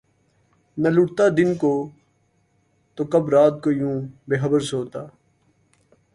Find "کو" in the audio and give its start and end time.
1.61-1.73, 3.63-3.69